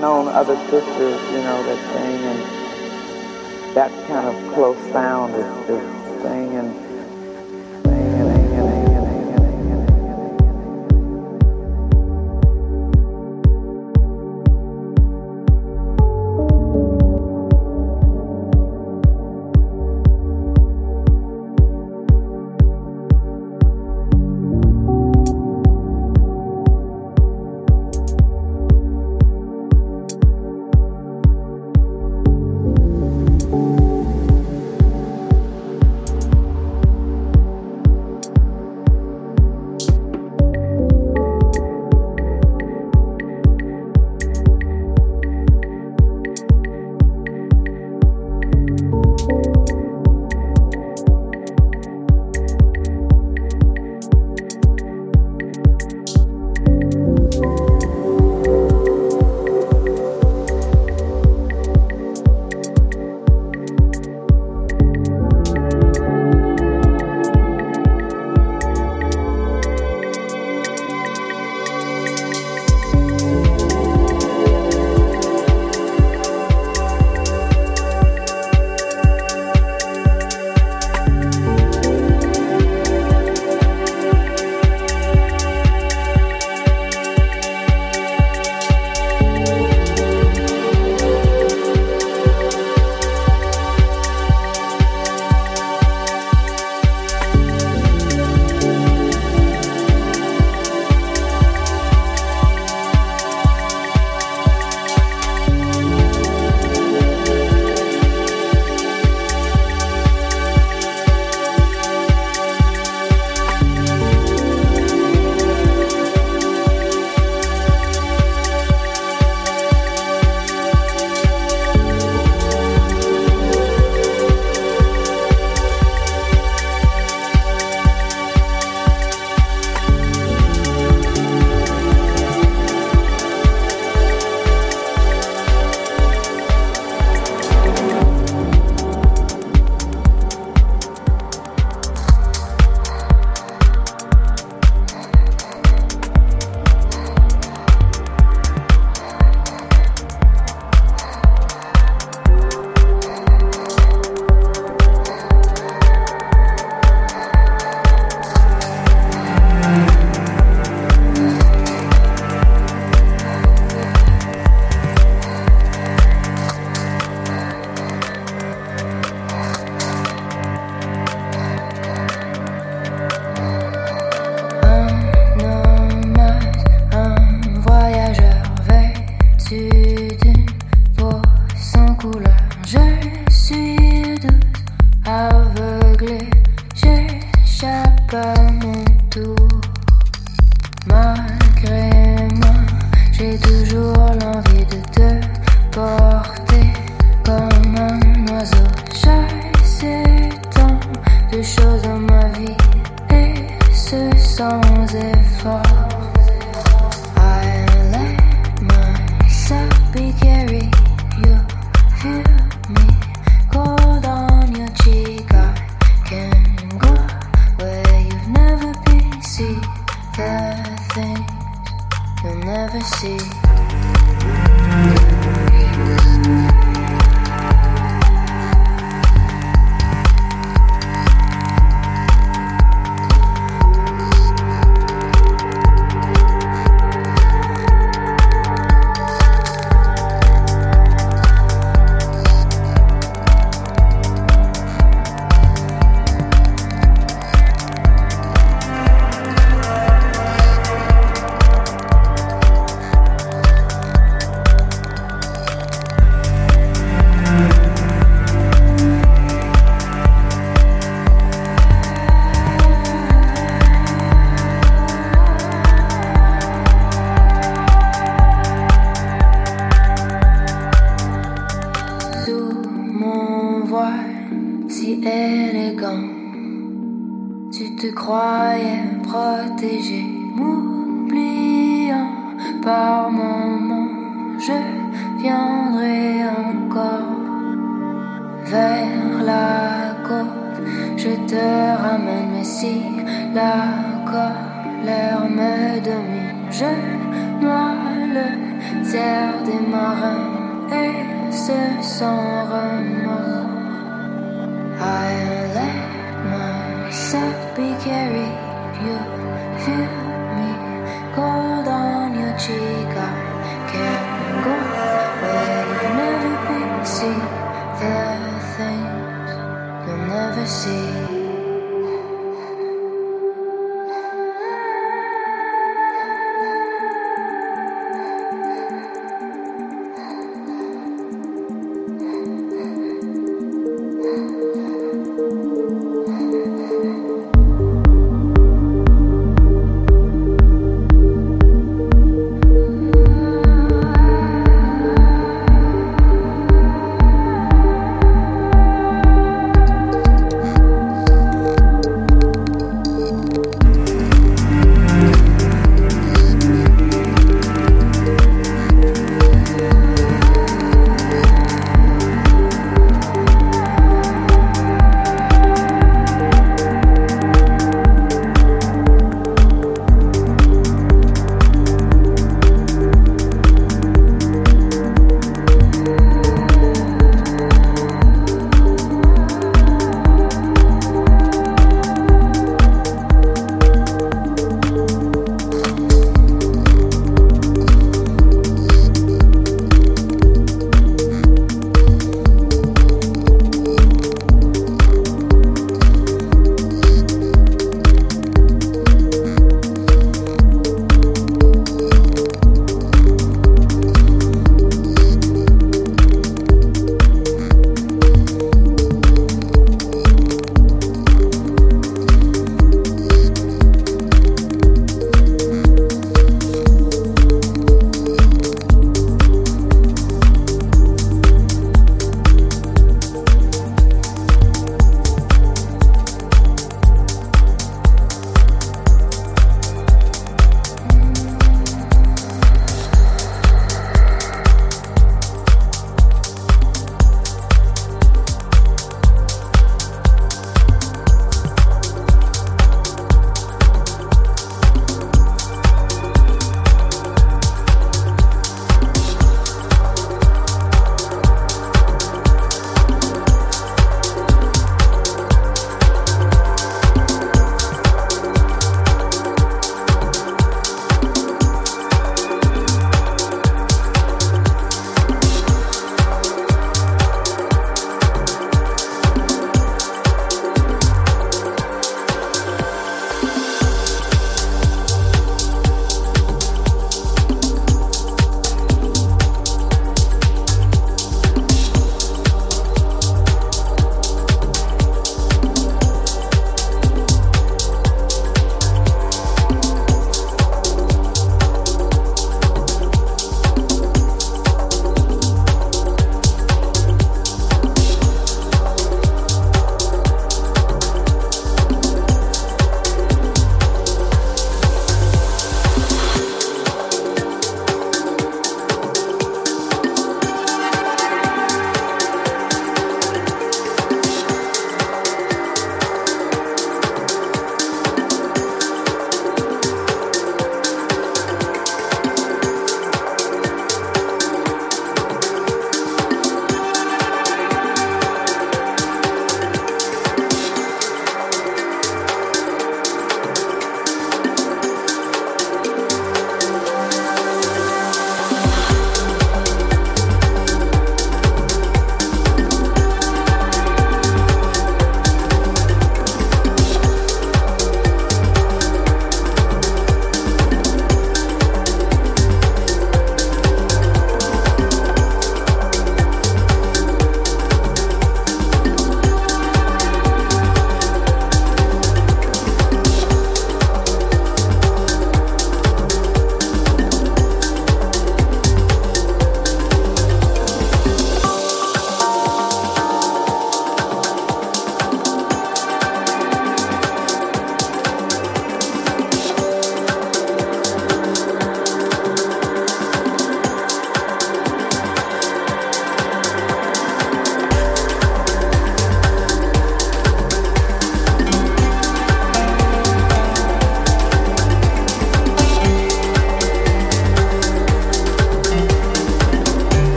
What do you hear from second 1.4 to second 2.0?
know, that